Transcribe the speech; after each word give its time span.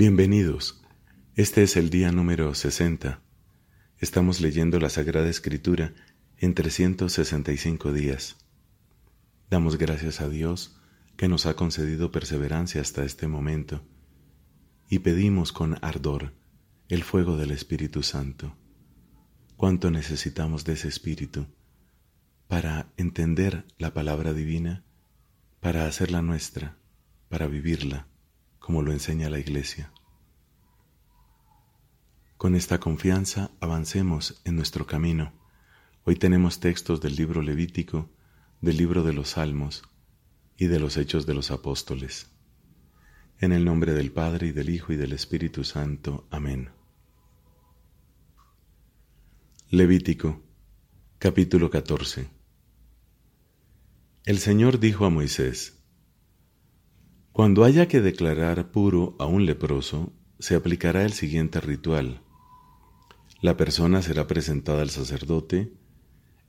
Bienvenidos. 0.00 0.80
Este 1.36 1.62
es 1.62 1.76
el 1.76 1.90
día 1.90 2.10
número 2.10 2.54
60. 2.54 3.20
Estamos 3.98 4.40
leyendo 4.40 4.80
la 4.80 4.88
Sagrada 4.88 5.28
Escritura 5.28 5.92
en 6.38 6.54
365 6.54 7.92
días. 7.92 8.38
Damos 9.50 9.76
gracias 9.76 10.22
a 10.22 10.30
Dios 10.30 10.80
que 11.18 11.28
nos 11.28 11.44
ha 11.44 11.54
concedido 11.54 12.10
perseverancia 12.10 12.80
hasta 12.80 13.04
este 13.04 13.28
momento 13.28 13.84
y 14.88 15.00
pedimos 15.00 15.52
con 15.52 15.76
ardor 15.84 16.32
el 16.88 17.04
fuego 17.04 17.36
del 17.36 17.50
Espíritu 17.50 18.02
Santo. 18.02 18.56
Cuánto 19.58 19.90
necesitamos 19.90 20.64
de 20.64 20.72
ese 20.72 20.88
Espíritu 20.88 21.46
para 22.48 22.90
entender 22.96 23.66
la 23.76 23.92
palabra 23.92 24.32
divina, 24.32 24.82
para 25.60 25.84
hacerla 25.84 26.22
nuestra, 26.22 26.78
para 27.28 27.48
vivirla 27.48 28.09
como 28.70 28.82
lo 28.82 28.92
enseña 28.92 29.28
la 29.28 29.40
Iglesia. 29.40 29.92
Con 32.36 32.54
esta 32.54 32.78
confianza 32.78 33.50
avancemos 33.58 34.40
en 34.44 34.54
nuestro 34.54 34.86
camino. 34.86 35.32
Hoy 36.04 36.14
tenemos 36.14 36.60
textos 36.60 37.00
del 37.00 37.16
libro 37.16 37.42
Levítico, 37.42 38.08
del 38.60 38.76
libro 38.76 39.02
de 39.02 39.12
los 39.12 39.30
Salmos 39.30 39.82
y 40.56 40.68
de 40.68 40.78
los 40.78 40.96
Hechos 40.98 41.26
de 41.26 41.34
los 41.34 41.50
Apóstoles. 41.50 42.30
En 43.40 43.50
el 43.50 43.64
nombre 43.64 43.92
del 43.92 44.12
Padre 44.12 44.46
y 44.46 44.52
del 44.52 44.70
Hijo 44.70 44.92
y 44.92 44.96
del 44.96 45.14
Espíritu 45.14 45.64
Santo. 45.64 46.28
Amén. 46.30 46.70
Levítico, 49.68 50.44
capítulo 51.18 51.70
14. 51.70 52.28
El 54.26 54.38
Señor 54.38 54.78
dijo 54.78 55.06
a 55.06 55.10
Moisés, 55.10 55.79
cuando 57.32 57.62
haya 57.62 57.86
que 57.86 58.00
declarar 58.00 58.72
puro 58.72 59.14
a 59.20 59.26
un 59.26 59.46
leproso, 59.46 60.12
se 60.40 60.56
aplicará 60.56 61.04
el 61.04 61.12
siguiente 61.12 61.60
ritual. 61.60 62.22
La 63.40 63.56
persona 63.56 64.02
será 64.02 64.26
presentada 64.26 64.82
al 64.82 64.90
sacerdote, 64.90 65.72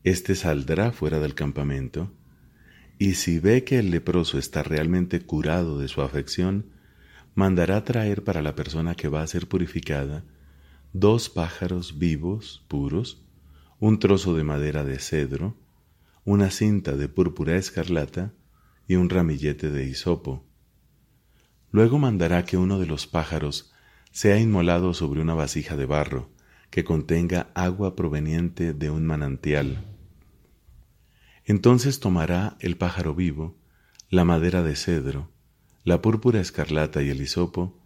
éste 0.04 0.34
saldrá 0.34 0.92
fuera 0.92 1.20
del 1.20 1.36
campamento, 1.36 2.12
y 2.98 3.14
si 3.14 3.40
ve 3.40 3.64
que 3.64 3.78
el 3.78 3.92
leproso 3.92 4.40
está 4.40 4.64
realmente 4.64 5.22
curado 5.22 5.78
de 5.78 5.88
su 5.88 6.02
afección, 6.02 6.72
mandará 7.36 7.84
traer 7.84 8.24
para 8.24 8.42
la 8.42 8.56
persona 8.56 8.96
que 8.96 9.08
va 9.08 9.22
a 9.22 9.28
ser 9.28 9.48
purificada 9.48 10.26
dos 10.94 11.30
pájaros 11.30 12.00
vivos, 12.00 12.66
puros, 12.68 13.24
un 13.80 14.00
trozo 14.00 14.36
de 14.36 14.44
madera 14.44 14.84
de 14.84 14.98
cedro, 15.00 15.56
una 16.26 16.50
cinta 16.50 16.98
de 16.98 17.08
púrpura 17.08 17.56
escarlata 17.56 18.34
y 18.88 18.96
un 18.96 19.10
ramillete 19.10 19.72
de 19.72 19.86
hisopo 19.86 20.51
Luego 21.72 22.00
mandará 22.00 22.46
que 22.46 22.58
uno 22.58 22.80
de 22.80 22.86
los 22.86 23.08
pájaros 23.08 23.72
sea 24.12 24.38
inmolado 24.40 24.94
sobre 24.94 25.22
una 25.22 25.34
vasija 25.34 25.78
de 25.78 25.86
barro 25.86 26.30
que 26.70 26.84
contenga 26.84 27.50
agua 27.54 27.96
proveniente 27.96 28.74
de 28.74 28.90
un 28.90 29.06
manantial. 29.06 29.86
Entonces 31.46 32.00
tomará 32.00 32.56
el 32.60 32.78
pájaro 32.78 33.16
vivo, 33.16 33.58
la 34.10 34.26
madera 34.26 34.64
de 34.64 34.76
cedro, 34.76 35.32
la 35.84 36.02
púrpura 36.02 36.40
escarlata 36.40 37.02
y 37.02 37.10
el 37.10 37.22
hisopo, 37.22 37.78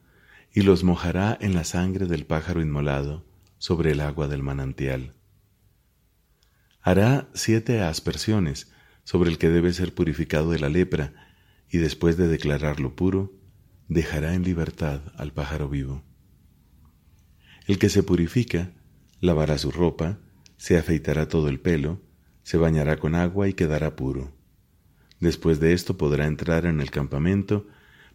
y 0.53 0.61
los 0.61 0.83
mojará 0.83 1.37
en 1.41 1.53
la 1.53 1.63
sangre 1.63 2.05
del 2.05 2.25
pájaro 2.25 2.61
inmolado 2.61 3.25
sobre 3.57 3.91
el 3.91 4.01
agua 4.01 4.27
del 4.27 4.43
manantial. 4.43 5.13
Hará 6.81 7.27
siete 7.33 7.81
aspersiones 7.81 8.71
sobre 9.03 9.29
el 9.29 9.37
que 9.37 9.49
debe 9.49 9.73
ser 9.73 9.93
purificado 9.93 10.51
de 10.51 10.59
la 10.59 10.69
lepra, 10.69 11.13
y 11.69 11.79
después 11.79 12.15
de 12.17 12.27
declararlo 12.27 12.95
puro, 12.95 13.33
dejará 13.87 14.33
en 14.33 14.43
libertad 14.43 15.01
al 15.15 15.31
pájaro 15.31 15.69
vivo. 15.69 16.03
El 17.67 17.79
que 17.79 17.89
se 17.89 18.03
purifica, 18.03 18.71
lavará 19.21 19.57
su 19.57 19.71
ropa, 19.71 20.19
se 20.57 20.77
afeitará 20.77 21.27
todo 21.27 21.49
el 21.49 21.59
pelo, 21.59 22.01
se 22.43 22.57
bañará 22.57 22.97
con 22.97 23.15
agua 23.15 23.47
y 23.47 23.53
quedará 23.53 23.95
puro. 23.95 24.31
Después 25.19 25.59
de 25.59 25.73
esto 25.73 25.97
podrá 25.97 26.27
entrar 26.27 26.65
en 26.65 26.79
el 26.79 26.91
campamento, 26.91 27.67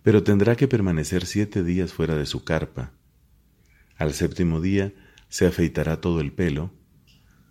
pero 0.02 0.22
tendrá 0.22 0.56
que 0.56 0.68
permanecer 0.68 1.26
siete 1.26 1.62
días 1.62 1.92
fuera 1.92 2.16
de 2.16 2.26
su 2.26 2.44
carpa. 2.44 2.92
Al 3.96 4.14
séptimo 4.14 4.60
día 4.60 4.92
se 5.28 5.46
afeitará 5.46 6.00
todo 6.00 6.20
el 6.20 6.32
pelo, 6.32 6.72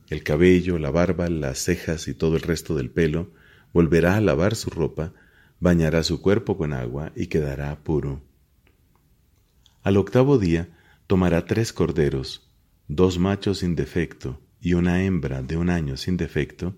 el 0.09 0.23
cabello, 0.23 0.79
la 0.79 0.89
barba, 0.89 1.29
las 1.29 1.59
cejas 1.59 2.07
y 2.07 2.13
todo 2.13 2.35
el 2.35 2.41
resto 2.41 2.75
del 2.75 2.89
pelo, 2.89 3.31
volverá 3.73 4.15
a 4.15 4.21
lavar 4.21 4.55
su 4.55 4.69
ropa, 4.69 5.13
bañará 5.59 6.03
su 6.03 6.21
cuerpo 6.21 6.57
con 6.57 6.73
agua 6.73 7.11
y 7.15 7.27
quedará 7.27 7.75
puro. 7.83 8.21
Al 9.83 9.97
octavo 9.97 10.37
día 10.37 10.69
tomará 11.07 11.45
tres 11.45 11.73
corderos, 11.73 12.49
dos 12.87 13.19
machos 13.19 13.59
sin 13.59 13.75
defecto 13.75 14.41
y 14.61 14.73
una 14.73 15.03
hembra 15.03 15.41
de 15.41 15.57
un 15.57 15.69
año 15.69 15.97
sin 15.97 16.17
defecto, 16.17 16.77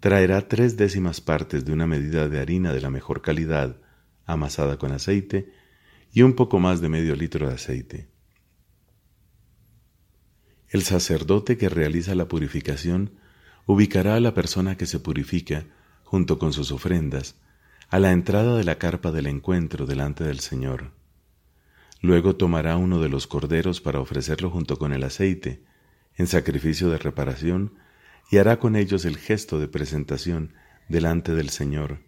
traerá 0.00 0.46
tres 0.48 0.76
décimas 0.76 1.20
partes 1.20 1.64
de 1.64 1.72
una 1.72 1.86
medida 1.86 2.28
de 2.28 2.38
harina 2.38 2.72
de 2.72 2.80
la 2.80 2.90
mejor 2.90 3.22
calidad, 3.22 3.76
amasada 4.24 4.78
con 4.78 4.92
aceite, 4.92 5.52
y 6.12 6.22
un 6.22 6.34
poco 6.34 6.58
más 6.58 6.80
de 6.80 6.88
medio 6.88 7.16
litro 7.16 7.48
de 7.48 7.54
aceite. 7.54 8.08
El 10.68 10.82
sacerdote 10.82 11.56
que 11.56 11.68
realiza 11.68 12.14
la 12.14 12.28
purificación 12.28 13.12
ubicará 13.66 14.14
a 14.14 14.20
la 14.20 14.34
persona 14.34 14.76
que 14.76 14.86
se 14.86 15.00
purifica, 15.00 15.66
junto 16.04 16.38
con 16.38 16.52
sus 16.52 16.72
ofrendas, 16.72 17.36
a 17.90 17.98
la 17.98 18.12
entrada 18.12 18.54
de 18.58 18.64
la 18.64 18.76
carpa 18.76 19.12
del 19.12 19.26
encuentro 19.26 19.86
delante 19.86 20.22
del 20.22 20.40
Señor. 20.40 20.90
Luego 22.02 22.36
tomará 22.36 22.76
uno 22.76 23.00
de 23.00 23.08
los 23.08 23.26
corderos 23.26 23.80
para 23.80 23.98
ofrecerlo 23.98 24.50
junto 24.50 24.78
con 24.78 24.92
el 24.92 25.04
aceite, 25.04 25.62
en 26.14 26.26
sacrificio 26.26 26.90
de 26.90 26.98
reparación, 26.98 27.72
y 28.30 28.36
hará 28.36 28.58
con 28.58 28.76
ellos 28.76 29.06
el 29.06 29.16
gesto 29.16 29.58
de 29.58 29.68
presentación 29.68 30.52
delante 30.90 31.34
del 31.34 31.48
Señor. 31.48 32.00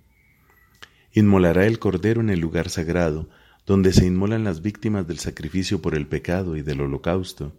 Inmolará 1.14 1.64
el 1.64 1.78
cordero 1.78 2.20
en 2.20 2.28
el 2.28 2.40
lugar 2.40 2.69
sagrado, 2.69 3.30
donde 3.64 3.94
se 3.94 4.04
inmolan 4.04 4.44
las 4.44 4.60
víctimas 4.60 5.06
del 5.06 5.19
sacrificio 5.19 5.80
por 5.80 5.94
el 5.94 6.06
pecado 6.06 6.56
y 6.56 6.62
del 6.62 6.82
holocausto, 6.82 7.54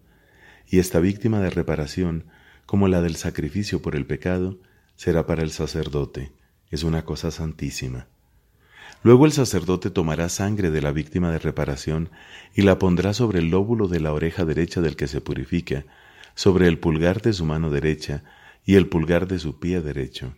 y 0.68 0.78
esta 0.78 1.00
víctima 1.00 1.40
de 1.40 1.50
reparación, 1.50 2.26
como 2.68 2.88
la 2.88 3.02
del 3.02 3.16
sacrificio 3.16 3.82
por 3.82 3.96
el 3.96 4.06
pecado, 4.06 4.60
será 4.96 5.26
para 5.26 5.42
el 5.42 5.50
sacerdote 5.50 6.32
es 6.72 6.84
una 6.84 7.04
cosa 7.04 7.32
santísima. 7.32 8.08
Luego 9.04 9.26
el 9.26 9.32
sacerdote 9.32 9.90
tomará 9.90 10.30
sangre 10.30 10.70
de 10.70 10.82
la 10.82 10.92
víctima 10.92 11.32
de 11.32 11.40
reparación 11.40 12.10
y 12.54 12.62
la 12.62 12.78
pondrá 12.78 13.14
sobre 13.14 13.40
el 13.40 13.50
lóbulo 13.50 13.88
de 13.88 14.00
la 14.00 14.14
oreja 14.14 14.46
derecha 14.46 14.82
del 14.82 14.96
que 14.96 15.08
se 15.08 15.22
purifica, 15.22 15.86
sobre 16.36 16.68
el 16.68 16.78
pulgar 16.78 17.22
de 17.22 17.34
su 17.34 17.46
mano 17.46 17.72
derecha 17.72 18.24
y 18.64 18.76
el 18.76 18.88
pulgar 18.88 19.28
de 19.28 19.40
su 19.40 19.60
pie 19.60 19.82
derecho. 19.82 20.36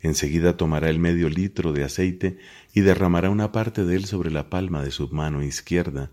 Enseguida 0.00 0.56
tomará 0.56 0.90
el 0.90 1.00
medio 1.00 1.28
litro 1.28 1.72
de 1.72 1.82
aceite 1.82 2.38
y 2.72 2.82
derramará 2.82 3.30
una 3.30 3.50
parte 3.50 3.84
de 3.84 3.96
él 3.96 4.04
sobre 4.04 4.30
la 4.30 4.48
palma 4.48 4.84
de 4.84 4.92
su 4.92 5.08
mano 5.08 5.42
izquierda. 5.42 6.10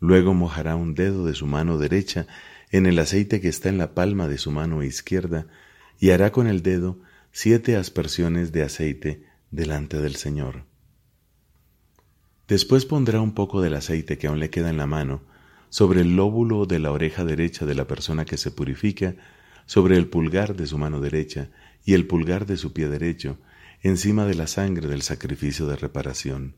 Luego 0.00 0.34
mojará 0.34 0.76
un 0.76 0.94
dedo 0.94 1.24
de 1.24 1.34
su 1.34 1.46
mano 1.46 1.78
derecha 1.78 2.26
en 2.70 2.84
el 2.84 2.98
aceite 2.98 3.40
que 3.40 3.48
está 3.48 3.70
en 3.70 3.78
la 3.78 3.94
palma 3.94 4.28
de 4.28 4.36
su 4.36 4.50
mano 4.50 4.82
izquierda 4.82 5.46
y 5.98 6.10
hará 6.10 6.30
con 6.30 6.46
el 6.46 6.62
dedo 6.62 6.98
siete 7.32 7.76
aspersiones 7.76 8.52
de 8.52 8.62
aceite 8.62 9.24
delante 9.50 9.98
del 9.98 10.16
Señor. 10.16 10.69
Después 12.50 12.84
pondrá 12.84 13.20
un 13.20 13.30
poco 13.30 13.62
del 13.62 13.74
aceite 13.74 14.18
que 14.18 14.26
aún 14.26 14.40
le 14.40 14.50
queda 14.50 14.70
en 14.70 14.76
la 14.76 14.88
mano 14.88 15.22
sobre 15.68 16.00
el 16.00 16.16
lóbulo 16.16 16.66
de 16.66 16.80
la 16.80 16.90
oreja 16.90 17.24
derecha 17.24 17.64
de 17.64 17.76
la 17.76 17.86
persona 17.86 18.24
que 18.24 18.36
se 18.36 18.50
purifica, 18.50 19.14
sobre 19.66 19.96
el 19.96 20.08
pulgar 20.08 20.56
de 20.56 20.66
su 20.66 20.76
mano 20.76 21.00
derecha 21.00 21.48
y 21.84 21.94
el 21.94 22.08
pulgar 22.08 22.46
de 22.46 22.56
su 22.56 22.72
pie 22.72 22.88
derecho, 22.88 23.38
encima 23.82 24.26
de 24.26 24.34
la 24.34 24.48
sangre 24.48 24.88
del 24.88 25.02
sacrificio 25.02 25.68
de 25.68 25.76
reparación. 25.76 26.56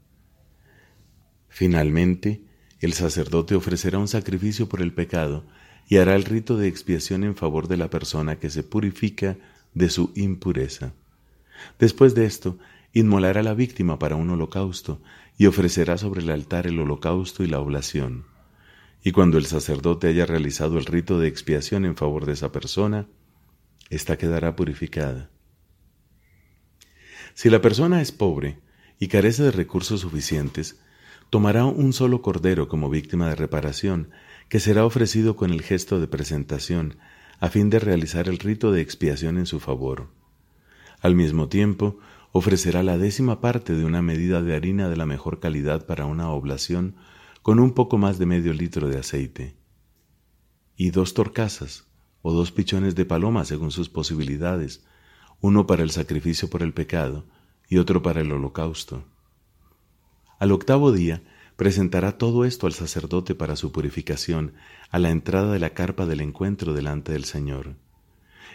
Finalmente, 1.51 2.41
el 2.81 2.95
sacerdote 2.95 3.55
ofrecerá 3.55 3.99
un 3.99 4.09
sacrificio 4.09 4.71
por 4.71 4.81
el 4.81 4.95
pecado 4.95 5.45
y 5.91 5.99
hará 5.99 6.17
el 6.17 6.25
rito 6.25 6.57
de 6.57 6.69
expiación 6.69 7.23
en 7.23 7.37
favor 7.37 7.69
de 7.69 7.77
la 7.77 7.91
persona 7.91 8.37
que 8.37 8.49
se 8.49 8.63
purifica 8.63 9.37
de 9.75 9.91
su 9.91 10.11
impureza. 10.15 10.95
Después 11.79 12.15
de 12.15 12.25
esto, 12.25 12.57
inmolará 12.95 13.43
la 13.43 13.53
víctima 13.53 13.99
para 13.99 14.17
un 14.17 14.31
holocausto 14.31 15.03
y 15.37 15.47
ofrecerá 15.47 15.99
sobre 15.99 16.23
el 16.23 16.31
altar 16.31 16.67
el 16.67 16.79
holocausto 16.79 17.43
y 17.43 17.47
la 17.47 17.61
oblación. 17.61 18.27
Y 19.03 19.13
cuando 19.13 19.39
el 19.39 19.47
sacerdote 19.47 20.09
haya 20.09 20.27
realizado 20.27 20.79
el 20.79 20.87
rito 20.87 21.19
de 21.19 21.29
expiación 21.29 21.85
en 21.85 21.97
favor 21.97 22.27
de 22.27 22.33
esa 22.33 22.53
persona, 22.53 23.09
ésta 23.91 24.17
quedará 24.17 24.55
purificada. 24.55 25.31
Si 27.35 27.51
la 27.51 27.61
persona 27.61 28.01
es 28.01 28.13
pobre 28.13 28.61
y 28.99 29.09
carece 29.09 29.43
de 29.43 29.51
recursos 29.51 30.01
suficientes, 30.01 30.81
tomará 31.31 31.65
un 31.65 31.93
solo 31.93 32.23
cordero 32.23 32.69
como 32.69 32.91
víctima 32.91 33.29
de 33.29 33.35
reparación, 33.35 34.11
que 34.49 34.61
será 34.61 34.85
ofrecido 34.85 35.35
con 35.35 35.51
el 35.51 35.63
gesto 35.63 35.99
de 35.99 36.07
presentación 36.07 36.99
a 37.41 37.49
fin 37.49 37.71
de 37.71 37.81
realizar 37.81 38.29
el 38.29 38.39
rito 38.39 38.71
de 38.71 38.83
expiación 38.83 39.39
en 39.39 39.47
su 39.47 39.59
favor. 39.59 40.11
Al 41.01 41.17
mismo 41.17 41.49
tiempo, 41.49 41.99
ofrecerá 42.33 42.83
la 42.83 42.99
décima 42.99 43.41
parte 43.41 43.75
de 43.75 43.85
una 43.85 44.03
medida 44.03 44.43
de 44.43 44.57
harina 44.57 44.89
de 44.89 44.97
la 44.97 45.07
mejor 45.07 45.39
calidad 45.39 45.87
para 45.87 46.07
una 46.07 46.31
oblación 46.31 46.97
con 47.43 47.61
un 47.61 47.73
poco 47.73 47.99
más 47.99 48.19
de 48.19 48.27
medio 48.27 48.53
litro 48.55 48.89
de 48.89 48.99
aceite, 48.99 49.57
y 50.77 50.91
dos 50.91 51.13
torcasas 51.13 51.87
o 52.23 52.33
dos 52.33 52.51
pichones 52.51 52.95
de 52.95 53.05
paloma 53.05 53.45
según 53.45 53.71
sus 53.71 53.89
posibilidades, 53.89 54.85
uno 55.41 55.67
para 55.67 55.83
el 55.83 55.91
sacrificio 55.91 56.49
por 56.49 56.63
el 56.63 56.73
pecado 56.73 57.27
y 57.69 57.79
otro 57.79 58.03
para 58.03 58.21
el 58.21 58.33
holocausto. 58.33 59.05
Al 60.39 60.53
octavo 60.53 60.93
día 60.93 61.23
presentará 61.57 62.17
todo 62.17 62.45
esto 62.45 62.67
al 62.67 62.73
sacerdote 62.73 63.35
para 63.35 63.57
su 63.57 63.73
purificación 63.73 64.55
a 64.91 64.99
la 64.99 65.11
entrada 65.11 65.53
de 65.53 65.59
la 65.59 65.71
carpa 65.71 66.07
del 66.07 66.21
encuentro 66.21 66.73
delante 66.73 67.13
del 67.13 67.25
Señor. 67.25 67.77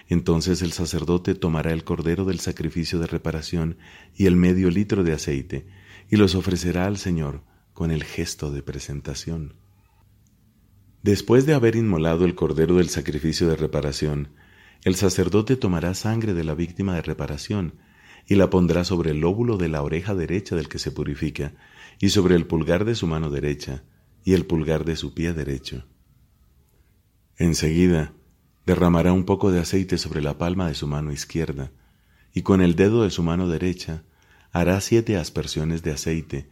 Entonces 0.07 0.61
el 0.61 0.71
sacerdote 0.71 1.35
tomará 1.35 1.73
el 1.73 1.83
cordero 1.83 2.25
del 2.25 2.39
sacrificio 2.39 2.99
de 2.99 3.07
reparación 3.07 3.77
y 4.15 4.25
el 4.25 4.35
medio 4.35 4.69
litro 4.69 5.03
de 5.03 5.13
aceite, 5.13 5.67
y 6.09 6.15
los 6.15 6.35
ofrecerá 6.35 6.85
al 6.85 6.97
Señor 6.97 7.43
con 7.73 7.91
el 7.91 8.03
gesto 8.03 8.51
de 8.51 8.63
presentación. 8.63 9.55
Después 11.03 11.45
de 11.45 11.53
haber 11.53 11.75
inmolado 11.75 12.25
el 12.25 12.35
cordero 12.35 12.77
del 12.77 12.89
sacrificio 12.89 13.47
de 13.47 13.55
reparación, 13.55 14.29
el 14.83 14.95
sacerdote 14.95 15.55
tomará 15.55 15.93
sangre 15.93 16.33
de 16.33 16.43
la 16.43 16.55
víctima 16.55 16.95
de 16.95 17.01
reparación 17.01 17.75
y 18.27 18.35
la 18.35 18.49
pondrá 18.49 18.83
sobre 18.83 19.11
el 19.11 19.19
lóbulo 19.19 19.57
de 19.57 19.69
la 19.69 19.81
oreja 19.81 20.15
derecha 20.15 20.55
del 20.55 20.67
que 20.67 20.79
se 20.79 20.91
purifica, 20.91 21.53
y 21.99 22.09
sobre 22.09 22.35
el 22.35 22.45
pulgar 22.45 22.85
de 22.85 22.95
su 22.95 23.07
mano 23.07 23.29
derecha 23.29 23.83
y 24.23 24.33
el 24.33 24.45
pulgar 24.45 24.85
de 24.85 24.95
su 24.95 25.13
pie 25.13 25.33
derecho. 25.33 25.85
Enseguida 27.37 28.13
derramará 28.67 29.13
un 29.13 29.23
poco 29.23 29.49
de 29.49 29.61
aceite 29.61 29.97
sobre 29.97 30.21
la 30.21 30.37
palma 30.37 30.67
de 30.67 30.75
su 30.75 30.87
mano 30.87 31.13
izquierda, 31.13 31.71
y 32.33 32.41
con 32.41 32.59
el 32.61 32.75
dedo 32.75 33.03
de 33.03 33.11
su 33.11 33.23
mano 33.23 33.47
derecha 33.47 34.03
hará 34.51 34.81
siete 34.81 35.15
aspersiones 35.15 35.83
de 35.83 35.91
aceite, 35.91 36.49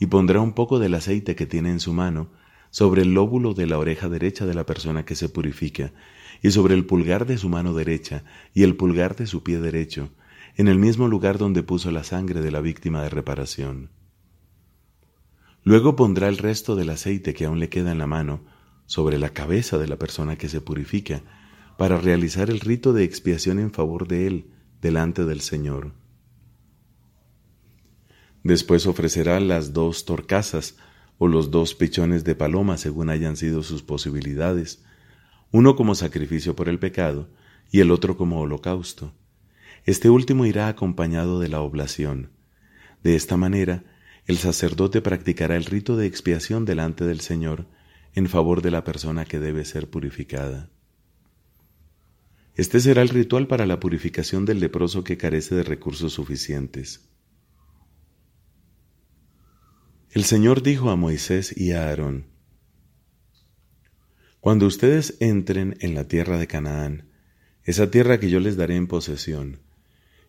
y 0.00 0.06
pondrá 0.06 0.40
un 0.40 0.54
poco 0.54 0.80
del 0.80 0.92
aceite 0.94 1.36
que 1.36 1.46
tiene 1.46 1.70
en 1.70 1.78
su 1.78 1.92
mano 1.92 2.30
sobre 2.70 3.02
el 3.02 3.14
lóbulo 3.14 3.54
de 3.54 3.68
la 3.68 3.78
oreja 3.78 4.08
derecha 4.08 4.44
de 4.44 4.54
la 4.54 4.66
persona 4.66 5.04
que 5.04 5.14
se 5.14 5.28
purifica, 5.28 5.92
y 6.42 6.50
sobre 6.50 6.74
el 6.74 6.84
pulgar 6.84 7.26
de 7.26 7.38
su 7.38 7.48
mano 7.48 7.74
derecha 7.74 8.24
y 8.52 8.64
el 8.64 8.74
pulgar 8.74 9.14
de 9.14 9.28
su 9.28 9.44
pie 9.44 9.60
derecho, 9.60 10.10
en 10.56 10.66
el 10.66 10.80
mismo 10.80 11.06
lugar 11.06 11.38
donde 11.38 11.62
puso 11.62 11.92
la 11.92 12.02
sangre 12.02 12.40
de 12.40 12.50
la 12.50 12.60
víctima 12.60 13.04
de 13.04 13.08
reparación. 13.08 13.90
Luego 15.62 15.94
pondrá 15.94 16.26
el 16.26 16.38
resto 16.38 16.74
del 16.74 16.90
aceite 16.90 17.34
que 17.34 17.44
aún 17.44 17.60
le 17.60 17.68
queda 17.68 17.92
en 17.92 17.98
la 17.98 18.08
mano 18.08 18.40
sobre 18.86 19.20
la 19.20 19.28
cabeza 19.28 19.78
de 19.78 19.86
la 19.86 19.96
persona 19.96 20.34
que 20.34 20.48
se 20.48 20.60
purifica, 20.60 21.22
para 21.82 21.98
realizar 21.98 22.48
el 22.48 22.60
rito 22.60 22.92
de 22.92 23.02
expiación 23.02 23.58
en 23.58 23.72
favor 23.72 24.06
de 24.06 24.28
él 24.28 24.46
delante 24.80 25.24
del 25.24 25.40
Señor. 25.40 25.94
Después 28.44 28.86
ofrecerá 28.86 29.40
las 29.40 29.72
dos 29.72 30.04
torcasas 30.04 30.76
o 31.18 31.26
los 31.26 31.50
dos 31.50 31.74
pichones 31.74 32.22
de 32.22 32.36
paloma 32.36 32.76
según 32.76 33.10
hayan 33.10 33.36
sido 33.36 33.64
sus 33.64 33.82
posibilidades, 33.82 34.84
uno 35.50 35.74
como 35.74 35.96
sacrificio 35.96 36.54
por 36.54 36.68
el 36.68 36.78
pecado 36.78 37.30
y 37.72 37.80
el 37.80 37.90
otro 37.90 38.16
como 38.16 38.40
holocausto. 38.40 39.12
Este 39.84 40.08
último 40.08 40.46
irá 40.46 40.68
acompañado 40.68 41.40
de 41.40 41.48
la 41.48 41.62
oblación. 41.62 42.30
De 43.02 43.16
esta 43.16 43.36
manera, 43.36 43.82
el 44.26 44.36
sacerdote 44.36 45.00
practicará 45.00 45.56
el 45.56 45.64
rito 45.64 45.96
de 45.96 46.06
expiación 46.06 46.64
delante 46.64 47.04
del 47.04 47.22
Señor 47.22 47.66
en 48.14 48.28
favor 48.28 48.62
de 48.62 48.70
la 48.70 48.84
persona 48.84 49.24
que 49.24 49.40
debe 49.40 49.64
ser 49.64 49.90
purificada. 49.90 50.70
Este 52.54 52.80
será 52.80 53.00
el 53.00 53.08
ritual 53.08 53.46
para 53.46 53.64
la 53.64 53.80
purificación 53.80 54.44
del 54.44 54.60
leproso 54.60 55.04
que 55.04 55.16
carece 55.16 55.54
de 55.54 55.62
recursos 55.62 56.12
suficientes. 56.12 57.08
El 60.10 60.24
Señor 60.24 60.62
dijo 60.62 60.90
a 60.90 60.96
Moisés 60.96 61.56
y 61.56 61.72
a 61.72 61.88
Aarón, 61.88 62.26
Cuando 64.40 64.66
ustedes 64.66 65.16
entren 65.20 65.76
en 65.80 65.94
la 65.94 66.06
tierra 66.06 66.38
de 66.38 66.46
Canaán, 66.46 67.08
esa 67.64 67.90
tierra 67.90 68.20
que 68.20 68.28
yo 68.28 68.38
les 68.38 68.56
daré 68.56 68.76
en 68.76 68.86
posesión, 68.86 69.60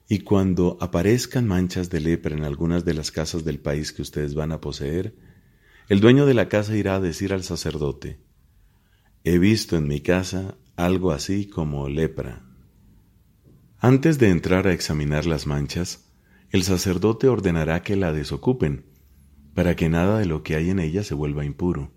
y 0.08 0.20
cuando 0.20 0.78
aparezcan 0.80 1.46
manchas 1.46 1.90
de 1.90 2.00
lepra 2.00 2.36
en 2.36 2.46
algunas 2.46 2.86
de 2.86 2.94
las 2.94 3.12
casas 3.12 3.44
del 3.44 3.60
país 3.60 3.92
que 3.92 4.02
ustedes 4.02 4.34
van 4.34 4.54
a 4.54 4.62
poseer, 4.62 5.16
el 5.90 6.00
dueño 6.00 6.26
de 6.26 6.34
la 6.34 6.48
casa 6.48 6.78
irá 6.78 6.96
a 6.96 7.02
decir 7.02 7.34
al 7.34 7.44
sacerdote, 7.44 8.20
He 9.26 9.38
visto 9.40 9.76
en 9.76 9.88
mi 9.88 10.00
casa 10.02 10.58
algo 10.76 11.12
así 11.12 11.48
como 11.48 11.88
lepra. 11.88 12.42
Antes 13.80 14.18
de 14.18 14.30
entrar 14.30 14.68
a 14.68 14.74
examinar 14.74 15.26
las 15.26 15.46
manchas, 15.46 16.10
el 16.50 16.64
sacerdote 16.64 17.28
ordenará 17.28 17.84
que 17.84 17.96
la 17.96 18.12
desocupen, 18.12 18.86
para 19.54 19.76
que 19.76 19.90
nada 19.90 20.20
de 20.20 20.26
lo 20.26 20.42
que 20.42 20.56
hay 20.56 20.70
en 20.70 20.80
ella 20.80 21.04
se 21.04 21.14
vuelva 21.14 21.46
impuro. 21.46 21.92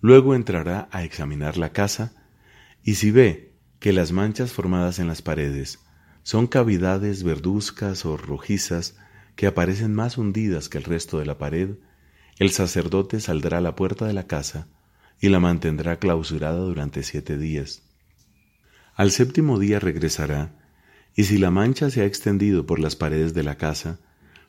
Luego 0.00 0.34
entrará 0.34 0.88
a 0.92 1.04
examinar 1.04 1.56
la 1.56 1.72
casa, 1.72 2.14
y 2.82 2.96
si 2.96 3.10
ve 3.10 3.54
que 3.78 3.92
las 3.92 4.12
manchas 4.12 4.52
formadas 4.52 4.98
en 4.98 5.06
las 5.06 5.22
paredes 5.22 5.78
son 6.22 6.46
cavidades 6.46 7.22
verduzcas 7.22 8.04
o 8.04 8.16
rojizas 8.16 8.96
que 9.34 9.46
aparecen 9.46 9.94
más 9.94 10.18
hundidas 10.18 10.68
que 10.68 10.78
el 10.78 10.84
resto 10.84 11.18
de 11.18 11.26
la 11.26 11.38
pared, 11.38 11.76
el 12.38 12.50
sacerdote 12.50 13.20
saldrá 13.20 13.58
a 13.58 13.62
la 13.62 13.76
puerta 13.76 14.06
de 14.06 14.12
la 14.12 14.26
casa 14.26 14.68
y 15.20 15.28
la 15.28 15.40
mantendrá 15.40 15.98
clausurada 15.98 16.58
durante 16.58 17.02
siete 17.02 17.38
días. 17.38 17.82
Al 18.94 19.10
séptimo 19.10 19.58
día 19.58 19.80
regresará, 19.80 20.54
y 21.14 21.24
si 21.24 21.38
la 21.38 21.50
mancha 21.50 21.90
se 21.90 22.02
ha 22.02 22.04
extendido 22.04 22.66
por 22.66 22.78
las 22.78 22.96
paredes 22.96 23.34
de 23.34 23.42
la 23.42 23.56
casa, 23.56 23.98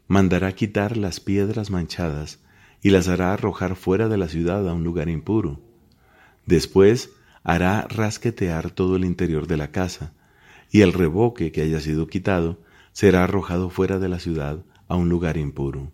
mandará 0.08 0.54
quitar 0.54 0.98
las 0.98 1.20
piedras 1.20 1.70
manchadas 1.70 2.40
y 2.82 2.92
las 2.92 3.08
hará 3.08 3.34
arrojar 3.34 3.76
fuera 3.76 4.08
de 4.08 4.18
la 4.18 4.28
ciudad 4.28 4.68
a 4.68 4.74
un 4.74 4.84
lugar 4.84 5.10
impuro. 5.10 5.62
Después 6.46 7.12
hará 7.44 7.88
rasquetear 7.90 8.72
todo 8.72 8.96
el 8.96 9.06
interior 9.06 9.48
de 9.48 9.58
la 9.58 9.72
casa, 9.72 10.14
y 10.72 10.82
el 10.82 10.94
reboque 10.94 11.52
que 11.52 11.62
haya 11.62 11.80
sido 11.80 12.08
quitado 12.08 12.62
será 12.92 13.24
arrojado 13.24 13.70
fuera 13.70 14.00
de 14.00 14.10
la 14.10 14.20
ciudad 14.20 14.64
a 14.88 14.96
un 14.96 15.10
lugar 15.10 15.38
impuro. 15.38 15.92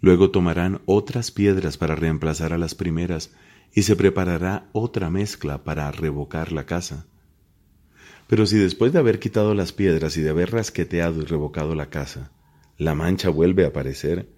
Luego 0.00 0.30
tomarán 0.30 0.80
otras 0.86 1.30
piedras 1.30 1.76
para 1.76 1.96
reemplazar 1.96 2.52
a 2.52 2.58
las 2.58 2.74
primeras 2.74 3.32
y 3.74 3.82
se 3.82 3.96
preparará 3.96 4.68
otra 4.72 5.10
mezcla 5.10 5.64
para 5.64 5.90
revocar 5.90 6.52
la 6.52 6.66
casa. 6.66 7.06
Pero 8.26 8.46
si 8.46 8.58
después 8.58 8.92
de 8.92 8.98
haber 8.98 9.18
quitado 9.18 9.54
las 9.54 9.72
piedras 9.72 10.16
y 10.16 10.22
de 10.22 10.30
haber 10.30 10.50
rasqueteado 10.50 11.22
y 11.22 11.24
revocado 11.24 11.74
la 11.74 11.90
casa, 11.90 12.30
la 12.76 12.94
mancha 12.94 13.30
vuelve 13.30 13.64
a 13.64 13.68
aparecer, 13.68 14.28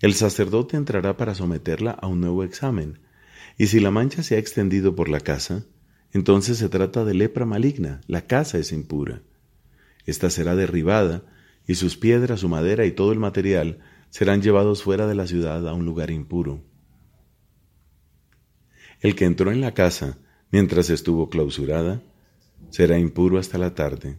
el 0.00 0.14
sacerdote 0.14 0.76
entrará 0.76 1.16
para 1.16 1.34
someterla 1.34 1.92
a 1.92 2.06
un 2.06 2.20
nuevo 2.20 2.44
examen, 2.44 2.98
y 3.56 3.68
si 3.68 3.80
la 3.80 3.90
mancha 3.90 4.22
se 4.22 4.36
ha 4.36 4.38
extendido 4.38 4.94
por 4.94 5.08
la 5.08 5.20
casa, 5.20 5.64
entonces 6.12 6.58
se 6.58 6.68
trata 6.68 7.04
de 7.04 7.14
lepra 7.14 7.46
maligna, 7.46 8.00
la 8.06 8.26
casa 8.26 8.58
es 8.58 8.72
impura. 8.72 9.22
Esta 10.04 10.28
será 10.28 10.54
derribada, 10.54 11.22
y 11.66 11.76
sus 11.76 11.96
piedras, 11.96 12.40
su 12.40 12.48
madera 12.48 12.84
y 12.86 12.92
todo 12.92 13.12
el 13.12 13.18
material 13.18 13.78
serán 14.10 14.42
llevados 14.42 14.82
fuera 14.82 15.06
de 15.06 15.14
la 15.14 15.26
ciudad 15.26 15.66
a 15.66 15.72
un 15.72 15.84
lugar 15.86 16.10
impuro. 16.10 16.62
El 19.02 19.16
que 19.16 19.24
entró 19.24 19.50
en 19.50 19.60
la 19.60 19.74
casa 19.74 20.18
mientras 20.52 20.88
estuvo 20.88 21.28
clausurada 21.28 22.00
será 22.70 23.00
impuro 23.00 23.38
hasta 23.38 23.58
la 23.58 23.74
tarde. 23.74 24.16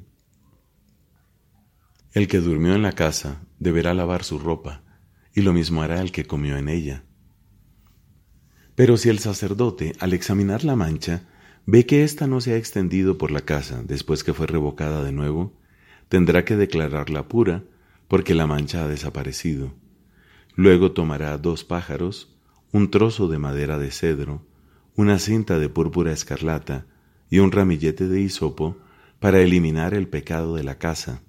El 2.12 2.28
que 2.28 2.40
durmió 2.40 2.76
en 2.76 2.82
la 2.82 2.92
casa 2.92 3.42
deberá 3.60 3.94
lavar 3.94 4.26
su 4.26 4.40
ropa, 4.40 4.84
y 5.34 5.42
lo 5.42 5.54
mismo 5.54 5.82
hará 5.82 6.02
el 6.02 6.12
que 6.12 6.26
comió 6.26 6.58
en 6.58 6.68
ella. 6.68 7.06
Pero 8.76 8.98
si 8.98 9.08
el 9.08 9.20
sacerdote, 9.20 9.94
al 10.00 10.12
examinar 10.12 10.66
la 10.66 10.76
mancha, 10.76 11.30
ve 11.66 11.86
que 11.86 12.04
ésta 12.04 12.28
no 12.28 12.42
se 12.42 12.52
ha 12.52 12.58
extendido 12.58 13.18
por 13.18 13.32
la 13.32 13.42
casa 13.42 13.84
después 13.84 14.26
que 14.26 14.34
fue 14.34 14.48
revocada 14.48 15.02
de 15.02 15.14
nuevo, 15.14 15.58
tendrá 16.10 16.44
que 16.44 16.58
declararla 16.58 17.30
pura, 17.30 17.64
porque 18.10 18.36
la 18.36 18.48
mancha 18.48 18.84
ha 18.84 18.90
desaparecido. 18.90 19.74
Luego 20.56 20.92
tomará 20.92 21.38
dos 21.38 21.64
pájaros, 21.64 22.36
un 22.74 22.92
trozo 22.92 23.30
de 23.30 23.40
madera 23.40 23.78
de 23.78 23.90
cedro, 23.90 24.46
una 24.96 25.18
cinta 25.18 25.58
de 25.58 25.70
púrpura 25.70 26.12
escarlata 26.12 26.86
y 27.30 27.40
un 27.40 27.52
ramillete 27.52 28.08
de 28.08 28.22
hisopo 28.22 28.78
para 29.20 29.42
eliminar 29.42 29.94
el 29.94 30.08
pecado 30.08 30.56
de 30.56 30.64
la 30.64 30.78
casa. 30.78 31.24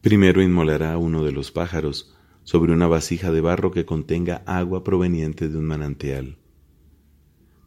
Primero 0.00 0.42
inmolará 0.42 0.96
uno 0.98 1.24
de 1.24 1.32
los 1.32 1.50
pájaros 1.50 2.14
sobre 2.44 2.72
una 2.72 2.86
vasija 2.86 3.32
de 3.32 3.40
barro 3.40 3.72
que 3.72 3.84
contenga 3.84 4.44
agua 4.46 4.84
proveniente 4.84 5.48
de 5.48 5.58
un 5.58 5.64
manantial. 5.64 6.38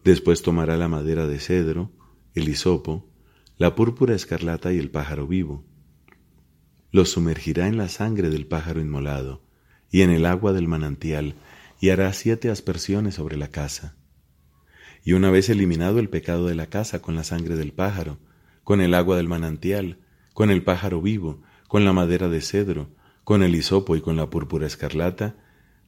Después 0.06 0.42
tomará 0.42 0.78
la 0.78 0.88
madera 0.88 1.28
de 1.28 1.40
cedro, 1.40 1.92
el 2.34 2.48
hisopo, 2.48 3.10
la 3.58 3.76
púrpura 3.76 4.16
escarlata 4.16 4.72
y 4.72 4.78
el 4.78 4.90
pájaro 4.90 5.28
vivo. 5.28 5.66
Los 6.92 7.10
sumergirá 7.10 7.68
en 7.68 7.78
la 7.78 7.90
sangre 7.90 8.30
del 8.30 8.48
pájaro 8.48 8.80
inmolado 8.80 9.44
y 9.92 10.04
en 10.04 10.12
el 10.12 10.26
agua 10.26 10.54
del 10.54 10.70
manantial 10.70 11.36
y 11.80 11.90
hará 11.90 12.12
siete 12.14 12.50
aspersiones 12.50 13.16
sobre 13.16 13.38
la 13.38 13.50
casa. 13.50 13.96
Y 15.04 15.14
una 15.14 15.32
vez 15.32 15.50
eliminado 15.50 16.00
el 16.00 16.10
pecado 16.10 16.48
de 16.48 16.56
la 16.56 16.68
casa 16.68 17.02
con 17.02 17.16
la 17.16 17.24
sangre 17.24 17.56
del 17.56 17.72
pájaro, 17.72 18.20
con 18.64 18.82
el 18.82 18.94
agua 18.94 19.18
del 19.18 19.28
manantial, 19.28 20.00
con 20.34 20.52
el 20.52 20.64
pájaro 20.64 21.02
vivo, 21.02 21.42
con 21.68 21.86
la 21.86 21.94
madera 21.94 22.28
de 22.28 22.42
cedro, 22.42 22.90
con 23.24 23.44
el 23.44 23.56
hisopo 23.56 23.96
y 23.96 24.02
con 24.02 24.18
la 24.18 24.30
púrpura 24.30 24.68
escarlata, 24.68 25.38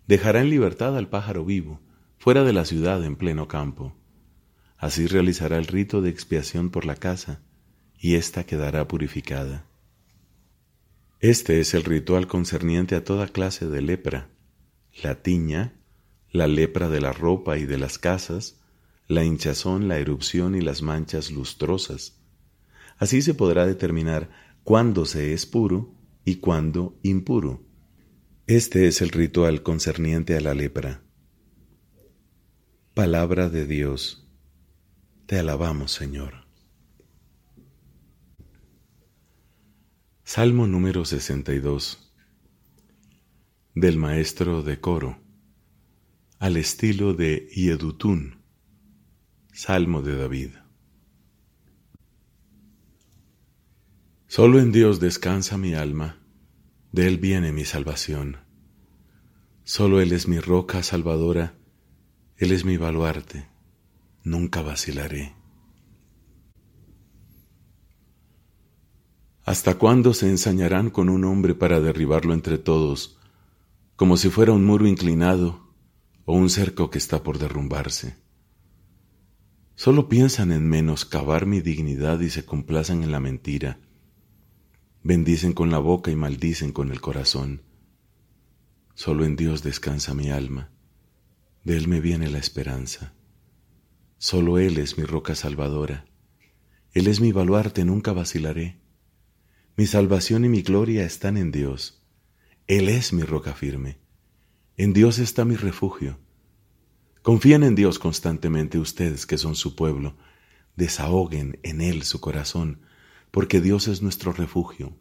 dejará 0.08 0.42
en 0.42 0.50
libertad 0.50 0.98
al 0.98 1.10
pájaro 1.10 1.44
vivo, 1.44 1.82
fuera 2.18 2.44
de 2.44 2.54
la 2.54 2.66
ciudad 2.66 3.04
en 3.04 3.16
pleno 3.16 3.48
campo. 3.48 3.96
Así 4.78 5.08
realizará 5.08 5.58
el 5.58 5.68
rito 5.68 6.02
de 6.02 6.10
expiación 6.10 6.70
por 6.70 6.86
la 6.86 6.96
casa, 6.96 7.42
y 7.98 8.16
ésta 8.16 8.46
quedará 8.46 8.88
purificada. 8.88 9.68
Este 11.20 11.60
es 11.60 11.74
el 11.76 11.84
ritual 11.84 12.28
concerniente 12.28 12.96
a 12.96 13.04
toda 13.04 13.28
clase 13.28 13.68
de 13.68 13.82
lepra, 13.82 14.30
la 15.04 15.22
tiña, 15.22 15.81
la 16.32 16.48
lepra 16.48 16.90
de 16.90 17.02
la 17.02 17.14
ropa 17.14 17.58
y 17.58 17.66
de 17.66 17.78
las 17.78 17.98
casas, 17.98 18.62
la 19.08 19.24
hinchazón, 19.24 19.88
la 19.88 20.00
erupción 20.00 20.56
y 20.56 20.62
las 20.62 20.82
manchas 20.82 21.32
lustrosas. 21.32 22.18
Así 22.98 23.22
se 23.22 23.34
podrá 23.34 23.66
determinar 23.66 24.30
cuándo 24.64 25.06
se 25.06 25.34
es 25.34 25.46
puro 25.46 25.94
y 26.24 26.38
cuándo 26.38 26.98
impuro. 27.04 27.64
Este 28.48 28.88
es 28.88 29.02
el 29.02 29.10
ritual 29.10 29.64
concerniente 29.64 30.38
a 30.38 30.42
la 30.42 30.54
lepra. 30.54 31.04
Palabra 32.94 33.50
de 33.50 33.66
Dios. 33.66 34.30
Te 35.26 35.40
alabamos, 35.40 35.92
Señor. 35.92 36.46
Salmo 40.24 40.68
número 40.68 41.04
62 41.04 42.14
del 43.76 43.98
maestro 43.98 44.64
de 44.64 44.80
coro 44.80 45.31
al 46.42 46.58
estilo 46.58 47.14
de 47.14 47.48
Yedutún, 47.54 48.42
Salmo 49.54 50.02
de 50.02 50.18
David. 50.18 50.50
Solo 54.26 54.60
en 54.60 54.72
Dios 54.72 55.00
descansa 55.00 55.60
mi 55.60 55.76
alma, 55.76 56.18
de 56.92 57.06
Él 57.06 57.20
viene 57.20 57.52
mi 57.52 57.64
salvación. 57.64 58.38
Solo 59.66 60.02
Él 60.02 60.14
es 60.14 60.28
mi 60.28 60.40
roca 60.40 60.82
salvadora, 60.82 61.54
Él 62.38 62.54
es 62.54 62.66
mi 62.66 62.76
baluarte, 62.76 63.48
nunca 64.24 64.64
vacilaré. 64.64 65.36
¿Hasta 69.44 69.76
cuándo 69.78 70.16
se 70.16 70.28
ensañarán 70.28 70.90
con 70.90 71.10
un 71.10 71.24
hombre 71.24 71.54
para 71.54 71.80
derribarlo 71.80 72.34
entre 72.34 72.58
todos, 72.58 73.20
como 73.96 74.18
si 74.18 74.32
fuera 74.32 74.54
un 74.54 74.66
muro 74.66 74.88
inclinado 74.88 75.71
o 76.26 76.34
un 76.34 76.50
cerco 76.50 76.90
que 76.90 76.98
está 76.98 77.24
por 77.24 77.40
derrumbarse? 77.40 78.18
Solo 79.76 80.10
piensan 80.10 80.52
en 80.52 80.70
menoscabar 80.70 81.46
mi 81.46 81.62
dignidad 81.62 82.20
y 82.20 82.30
se 82.30 82.46
complacen 82.46 83.04
en 83.04 83.12
la 83.12 83.20
mentira. 83.20 83.80
Bendicen 85.04 85.54
con 85.54 85.72
la 85.72 85.80
boca 85.80 86.12
y 86.12 86.16
maldicen 86.16 86.72
con 86.72 86.92
el 86.92 87.02
corazón. 87.02 87.64
Solo 88.94 89.26
en 89.26 89.36
Dios 89.36 89.64
descansa 89.64 90.14
mi 90.14 90.30
alma, 90.30 90.70
de 91.64 91.78
Él 91.78 91.88
me 91.88 92.02
viene 92.02 92.30
la 92.30 92.38
esperanza. 92.38 93.16
Solo 94.20 94.60
Él 94.60 94.78
es 94.78 95.00
mi 95.00 95.06
roca 95.06 95.34
salvadora, 95.34 96.06
Él 96.94 97.08
es 97.08 97.20
mi 97.20 97.32
baluarte, 97.32 97.84
nunca 97.86 98.12
vacilaré. 98.12 98.80
Mi 99.78 99.88
salvación 99.88 100.46
y 100.46 100.50
mi 100.50 100.62
gloria 100.62 101.06
están 101.06 101.38
en 101.38 101.52
Dios. 101.52 102.06
Él 102.68 102.90
es 102.90 103.14
mi 103.14 103.24
roca 103.24 103.54
firme. 103.54 104.01
En 104.78 104.94
Dios 104.94 105.20
está 105.20 105.44
mi 105.46 105.56
refugio. 105.56 106.18
Confíen 107.22 107.64
en 107.64 107.76
Dios 107.76 108.00
constantemente 108.00 108.80
ustedes 108.80 109.26
que 109.26 109.38
son 109.38 109.56
su 109.56 109.76
pueblo. 109.76 110.16
Desahoguen 110.76 111.60
en 111.64 111.82
Él 111.82 112.04
su 112.04 112.22
corazón, 112.22 112.82
porque 113.32 113.62
Dios 113.62 113.88
es 113.88 114.02
nuestro 114.02 114.32
refugio. 114.32 114.98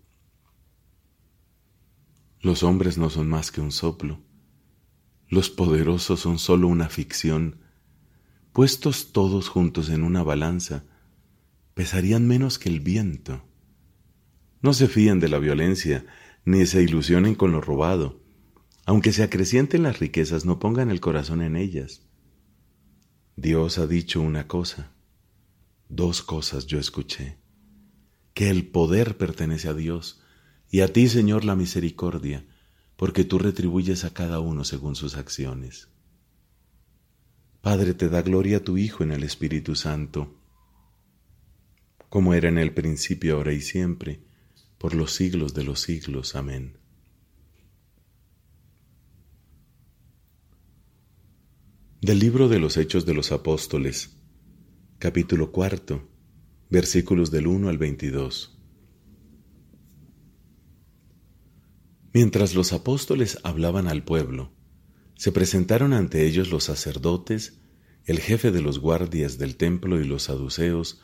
Los 2.40 2.62
hombres 2.62 2.98
no 2.98 3.10
son 3.10 3.28
más 3.28 3.52
que 3.52 3.60
un 3.60 3.70
soplo. 3.70 4.20
Los 5.28 5.48
poderosos 5.48 6.20
son 6.20 6.38
sólo 6.38 6.66
una 6.66 6.88
ficción. 6.88 7.60
Puestos 8.52 9.12
todos 9.12 9.48
juntos 9.48 9.88
en 9.88 10.02
una 10.02 10.22
balanza, 10.24 10.84
pesarían 11.74 12.26
menos 12.26 12.58
que 12.58 12.68
el 12.68 12.80
viento. 12.80 13.44
No 14.60 14.74
se 14.74 14.88
fíen 14.88 15.20
de 15.20 15.28
la 15.28 15.38
violencia, 15.38 16.04
ni 16.44 16.66
se 16.66 16.82
ilusionen 16.82 17.34
con 17.36 17.52
lo 17.52 17.60
robado. 17.60 18.20
Aunque 18.90 19.12
se 19.12 19.22
acrecienten 19.22 19.84
las 19.84 20.00
riquezas, 20.00 20.44
no 20.44 20.58
pongan 20.58 20.90
el 20.90 20.98
corazón 20.98 21.42
en 21.42 21.54
ellas. 21.54 22.02
Dios 23.36 23.78
ha 23.78 23.86
dicho 23.86 24.20
una 24.20 24.48
cosa, 24.48 24.90
dos 25.88 26.22
cosas 26.22 26.66
yo 26.66 26.80
escuché, 26.80 27.36
que 28.34 28.50
el 28.50 28.66
poder 28.66 29.16
pertenece 29.16 29.68
a 29.68 29.74
Dios, 29.74 30.20
y 30.72 30.80
a 30.80 30.92
ti, 30.92 31.08
Señor, 31.08 31.44
la 31.44 31.54
misericordia, 31.54 32.44
porque 32.96 33.22
tú 33.22 33.38
retribuyes 33.38 34.02
a 34.02 34.12
cada 34.12 34.40
uno 34.40 34.64
según 34.64 34.96
sus 34.96 35.14
acciones. 35.14 35.86
Padre, 37.60 37.94
te 37.94 38.08
da 38.08 38.22
gloria 38.22 38.56
a 38.56 38.64
tu 38.64 38.76
Hijo 38.76 39.04
en 39.04 39.12
el 39.12 39.22
Espíritu 39.22 39.76
Santo, 39.76 40.34
como 42.08 42.34
era 42.34 42.48
en 42.48 42.58
el 42.58 42.74
principio, 42.74 43.36
ahora 43.36 43.52
y 43.52 43.60
siempre, 43.60 44.18
por 44.78 44.96
los 44.96 45.12
siglos 45.12 45.54
de 45.54 45.62
los 45.62 45.78
siglos. 45.80 46.34
Amén. 46.34 46.79
Del 52.02 52.18
libro 52.18 52.48
de 52.48 52.58
los 52.58 52.78
Hechos 52.78 53.04
de 53.04 53.12
los 53.12 53.30
Apóstoles, 53.30 54.16
capítulo 54.98 55.52
cuarto, 55.52 56.08
versículos 56.70 57.30
del 57.30 57.46
1 57.46 57.68
al 57.68 57.76
22. 57.76 58.58
Mientras 62.14 62.54
los 62.54 62.72
apóstoles 62.72 63.38
hablaban 63.42 63.86
al 63.86 64.02
pueblo, 64.02 64.50
se 65.14 65.30
presentaron 65.30 65.92
ante 65.92 66.26
ellos 66.26 66.50
los 66.50 66.64
sacerdotes, 66.64 67.60
el 68.06 68.18
jefe 68.20 68.50
de 68.50 68.62
los 68.62 68.78
guardias 68.78 69.36
del 69.36 69.56
templo 69.58 70.00
y 70.00 70.04
los 70.04 70.22
saduceos, 70.22 71.02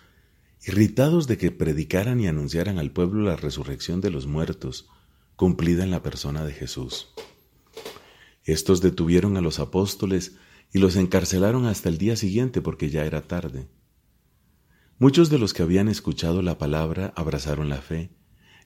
irritados 0.66 1.26
de 1.26 1.36
que 1.36 1.50
predicaran 1.50 2.20
y 2.20 2.26
anunciaran 2.26 2.78
al 2.78 2.90
pueblo 2.90 3.24
la 3.24 3.36
resurrección 3.36 4.00
de 4.00 4.08
los 4.08 4.26
muertos, 4.26 4.88
cumplida 5.36 5.84
en 5.84 5.90
la 5.90 6.02
persona 6.02 6.42
de 6.42 6.54
Jesús. 6.54 7.12
Estos 8.44 8.80
detuvieron 8.80 9.36
a 9.36 9.42
los 9.42 9.58
apóstoles 9.58 10.38
y 10.72 10.78
los 10.78 10.96
encarcelaron 10.96 11.66
hasta 11.66 11.88
el 11.88 11.98
día 11.98 12.16
siguiente 12.16 12.60
porque 12.60 12.90
ya 12.90 13.04
era 13.04 13.22
tarde. 13.22 13.68
Muchos 14.98 15.28
de 15.30 15.38
los 15.38 15.52
que 15.52 15.62
habían 15.62 15.88
escuchado 15.88 16.42
la 16.42 16.58
palabra 16.58 17.12
abrazaron 17.16 17.68
la 17.68 17.82
fe, 17.82 18.10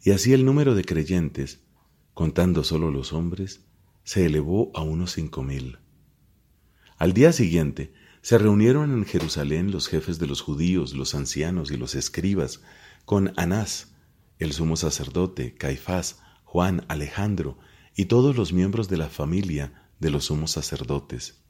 y 0.02 0.12
así 0.12 0.32
el 0.32 0.44
número 0.44 0.74
de 0.74 0.84
creyentes, 0.84 1.60
contando 2.14 2.64
solo 2.64 2.90
los 2.90 3.12
hombres, 3.12 3.66
se 4.04 4.26
elevó 4.26 4.70
a 4.74 4.82
unos 4.82 5.12
cinco 5.12 5.42
mil. 5.42 5.78
Al 6.96 7.12
día 7.12 7.32
siguiente, 7.32 7.92
se 8.22 8.38
reunieron 8.38 8.92
en 8.92 9.04
Jerusalén 9.06 9.70
los 9.70 9.88
jefes 9.88 10.18
de 10.18 10.26
los 10.26 10.42
judíos, 10.42 10.94
los 10.94 11.14
ancianos 11.14 11.70
y 11.70 11.76
los 11.76 11.94
escribas, 11.94 12.60
con 13.04 13.32
Anás, 13.36 13.94
el 14.38 14.52
sumo 14.52 14.76
sacerdote, 14.76 15.54
Caifás, 15.54 16.20
Juan, 16.44 16.84
Alejandro 16.88 17.58
y 17.94 18.06
todos 18.06 18.36
los 18.36 18.52
miembros 18.52 18.88
de 18.88 18.96
la 18.96 19.08
familia 19.08 19.88
de 19.98 20.10
los 20.10 20.26
sumos 20.26 20.52
sacerdotes. 20.52 21.42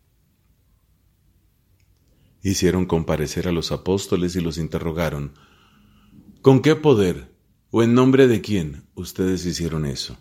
Hicieron 2.42 2.86
comparecer 2.86 3.48
a 3.48 3.52
los 3.52 3.72
apóstoles 3.72 4.36
y 4.36 4.40
los 4.40 4.58
interrogaron, 4.58 5.32
¿Con 6.42 6.62
qué 6.62 6.74
poder 6.74 7.30
o 7.70 7.82
en 7.82 7.92
nombre 7.92 8.26
de 8.26 8.40
quién 8.40 8.84
ustedes 8.94 9.44
hicieron 9.44 9.84
eso? 9.84 10.16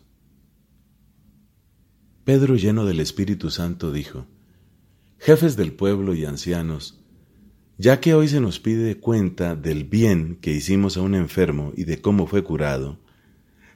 Pedro, 2.26 2.58
lleno 2.58 2.84
del 2.84 3.00
Espíritu 3.00 3.50
Santo, 3.50 3.94
dijo, 3.94 4.28
jefes 5.18 5.56
del 5.56 5.72
pueblo 5.72 6.14
y 6.14 6.26
ancianos, 6.26 7.00
ya 7.78 8.02
que 8.02 8.16
hoy 8.16 8.28
se 8.28 8.42
nos 8.42 8.60
pide 8.60 9.00
cuenta 9.00 9.56
del 9.56 9.86
bien 9.86 10.38
que 10.42 10.52
hicimos 10.52 10.98
a 10.98 11.02
un 11.02 11.16
enfermo 11.16 11.72
y 11.78 11.86
de 11.86 12.02
cómo 12.02 12.28
fue 12.28 12.44
curado, 12.44 13.00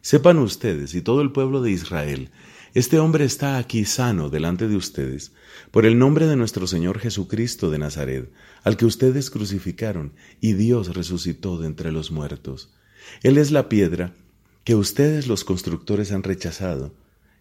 sepan 0.02 0.38
ustedes 0.38 0.94
y 0.96 1.02
todo 1.02 1.22
el 1.22 1.32
pueblo 1.32 1.62
de 1.62 1.72
Israel, 1.72 2.30
este 2.74 3.00
hombre 3.00 3.25
está 3.25 3.58
aquí 3.58 3.86
sano 3.86 4.30
delante 4.30 4.68
de 4.68 4.75
ustedes, 4.75 5.34
por 5.72 5.86
el 5.86 5.98
nombre 5.98 6.27
de 6.27 6.36
nuestro 6.36 6.68
Señor 6.68 7.00
Jesucristo 7.00 7.70
de 7.70 7.80
Nazaret, 7.80 8.32
al 8.63 8.77
que 8.77 8.86
ustedes 8.86 9.30
crucificaron 9.30 10.13
y 10.42 10.53
Dios 10.53 10.96
resucitó 10.96 11.58
de 11.58 11.68
entre 11.68 11.92
los 11.92 12.12
muertos. 12.12 12.74
Él 13.22 13.38
es 13.38 13.51
la 13.51 13.70
piedra 13.70 14.15
que 14.63 14.75
ustedes 14.75 15.27
los 15.27 15.44
constructores 15.44 16.12
han 16.12 16.24
rechazado 16.24 16.96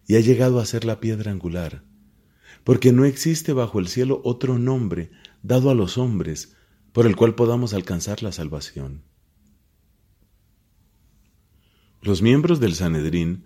y 0.07 0.15
ha 0.15 0.19
llegado 0.19 0.59
a 0.59 0.65
ser 0.65 0.85
la 0.85 0.99
piedra 0.99 1.31
angular 1.31 1.83
porque 2.63 2.93
no 2.93 3.05
existe 3.05 3.53
bajo 3.53 3.79
el 3.79 3.87
cielo 3.87 4.21
otro 4.23 4.57
nombre 4.57 5.11
dado 5.41 5.69
a 5.69 5.75
los 5.75 5.97
hombres 5.97 6.55
por 6.91 7.05
el 7.05 7.15
cual 7.15 7.35
podamos 7.35 7.73
alcanzar 7.73 8.23
la 8.23 8.31
salvación. 8.31 9.03
Los 12.01 12.21
miembros 12.21 12.59
del 12.59 12.75
Sanedrín 12.75 13.45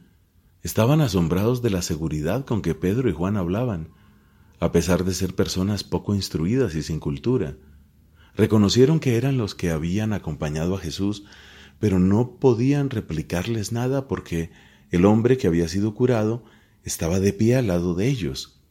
estaban 0.63 1.01
asombrados 1.01 1.61
de 1.61 1.69
la 1.69 1.81
seguridad 1.81 2.45
con 2.45 2.61
que 2.61 2.75
Pedro 2.75 3.09
y 3.09 3.13
Juan 3.13 3.37
hablaban, 3.37 3.89
a 4.59 4.71
pesar 4.71 5.03
de 5.03 5.13
ser 5.13 5.35
personas 5.35 5.83
poco 5.83 6.15
instruidas 6.15 6.75
y 6.75 6.83
sin 6.83 6.99
cultura. 6.99 7.55
Reconocieron 8.35 8.99
que 8.99 9.17
eran 9.17 9.37
los 9.37 9.55
que 9.55 9.71
habían 9.71 10.13
acompañado 10.13 10.75
a 10.75 10.79
Jesús, 10.79 11.25
pero 11.79 11.99
no 11.99 12.37
podían 12.39 12.89
replicarles 12.89 13.71
nada 13.71 14.07
porque 14.07 14.51
el 14.89 15.05
hombre 15.05 15.37
que 15.37 15.47
había 15.47 15.67
sido 15.67 15.93
curado 15.93 16.43
estaba 16.83 17.19
de 17.19 17.33
pie 17.33 17.57
al 17.57 17.67
lado 17.67 17.95
de 17.95 18.07
ellos 18.07 18.61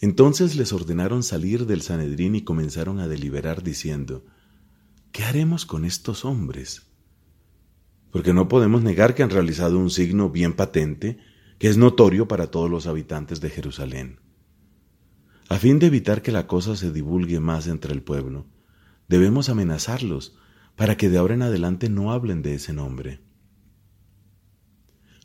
Entonces 0.00 0.56
les 0.56 0.72
ordenaron 0.72 1.22
salir 1.22 1.66
del 1.66 1.82
Sanedrín 1.82 2.34
y 2.34 2.42
comenzaron 2.42 2.98
a 3.00 3.08
deliberar 3.08 3.62
diciendo, 3.62 4.24
¿qué 5.12 5.24
haremos 5.24 5.66
con 5.66 5.84
estos 5.84 6.24
hombres? 6.24 6.93
Porque 8.14 8.32
no 8.32 8.46
podemos 8.46 8.80
negar 8.80 9.16
que 9.16 9.24
han 9.24 9.30
realizado 9.30 9.76
un 9.76 9.90
signo 9.90 10.30
bien 10.30 10.52
patente, 10.52 11.18
que 11.58 11.66
es 11.66 11.76
notorio 11.76 12.28
para 12.28 12.46
todos 12.46 12.70
los 12.70 12.86
habitantes 12.86 13.40
de 13.40 13.50
Jerusalén. 13.50 14.20
A 15.48 15.58
fin 15.58 15.80
de 15.80 15.86
evitar 15.86 16.22
que 16.22 16.30
la 16.30 16.46
cosa 16.46 16.76
se 16.76 16.92
divulgue 16.92 17.40
más 17.40 17.66
entre 17.66 17.92
el 17.92 18.04
pueblo, 18.04 18.46
debemos 19.08 19.48
amenazarlos 19.48 20.38
para 20.76 20.96
que 20.96 21.08
de 21.08 21.18
ahora 21.18 21.34
en 21.34 21.42
adelante 21.42 21.88
no 21.90 22.12
hablen 22.12 22.42
de 22.42 22.54
ese 22.54 22.72
nombre. 22.72 23.20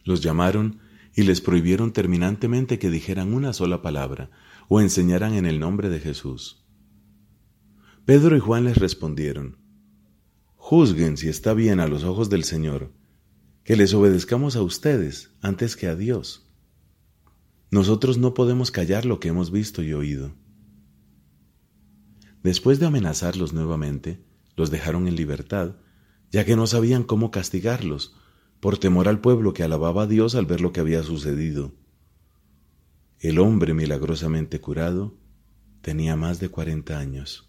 Los 0.03 0.21
llamaron 0.21 0.79
y 1.13 1.21
les 1.21 1.41
prohibieron 1.41 1.93
terminantemente 1.93 2.79
que 2.79 2.89
dijeran 2.89 3.35
una 3.35 3.53
sola 3.53 3.83
palabra 3.83 4.31
o 4.67 4.81
enseñaran 4.81 5.35
en 5.35 5.45
el 5.45 5.59
nombre 5.59 5.89
de 5.89 5.99
Jesús. 5.99 6.65
Pedro 8.05 8.35
y 8.35 8.39
Juan 8.39 8.63
les 8.63 8.77
respondieron, 8.77 9.59
Juzguen 10.69 11.17
si 11.17 11.29
está 11.29 11.55
bien 11.55 11.79
a 11.79 11.87
los 11.87 12.03
ojos 12.03 12.29
del 12.29 12.43
Señor, 12.43 12.91
que 13.63 13.75
les 13.75 13.91
obedezcamos 13.95 14.55
a 14.55 14.61
ustedes 14.61 15.31
antes 15.41 15.75
que 15.75 15.87
a 15.87 15.95
Dios. 15.95 16.47
Nosotros 17.71 18.19
no 18.19 18.35
podemos 18.35 18.69
callar 18.69 19.03
lo 19.03 19.19
que 19.19 19.29
hemos 19.29 19.49
visto 19.49 19.81
y 19.81 19.93
oído. 19.93 20.35
Después 22.43 22.79
de 22.79 22.85
amenazarlos 22.85 23.51
nuevamente, 23.51 24.23
los 24.55 24.69
dejaron 24.69 25.07
en 25.07 25.15
libertad, 25.15 25.77
ya 26.31 26.45
que 26.45 26.55
no 26.55 26.67
sabían 26.67 27.01
cómo 27.01 27.31
castigarlos, 27.31 28.15
por 28.59 28.77
temor 28.77 29.07
al 29.07 29.21
pueblo 29.21 29.53
que 29.53 29.63
alababa 29.63 30.03
a 30.03 30.07
Dios 30.07 30.35
al 30.35 30.45
ver 30.45 30.61
lo 30.61 30.71
que 30.71 30.81
había 30.81 31.01
sucedido. 31.01 31.73
El 33.17 33.39
hombre 33.39 33.73
milagrosamente 33.73 34.61
curado 34.61 35.17
tenía 35.81 36.15
más 36.15 36.39
de 36.39 36.49
cuarenta 36.49 36.99
años. 36.99 37.48